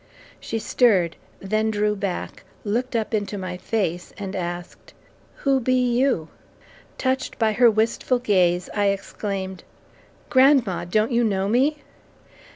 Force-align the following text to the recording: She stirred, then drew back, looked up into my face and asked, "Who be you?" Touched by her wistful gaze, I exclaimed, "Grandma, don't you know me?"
She 0.39 0.57
stirred, 0.57 1.15
then 1.39 1.69
drew 1.69 1.95
back, 1.95 2.43
looked 2.63 2.95
up 2.95 3.13
into 3.13 3.37
my 3.37 3.55
face 3.55 4.15
and 4.17 4.35
asked, 4.35 4.95
"Who 5.45 5.59
be 5.59 5.75
you?" 5.95 6.29
Touched 6.97 7.37
by 7.37 7.53
her 7.53 7.69
wistful 7.69 8.17
gaze, 8.17 8.67
I 8.73 8.85
exclaimed, 8.85 9.63
"Grandma, 10.27 10.85
don't 10.85 11.11
you 11.11 11.23
know 11.23 11.47
me?" 11.47 11.83